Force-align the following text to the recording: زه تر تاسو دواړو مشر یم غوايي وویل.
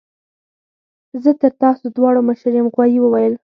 زه 1.23 1.31
تر 1.41 1.51
تاسو 1.61 1.83
دواړو 1.95 2.19
مشر 2.29 2.51
یم 2.57 2.67
غوايي 2.73 2.97
وویل. 3.01 3.33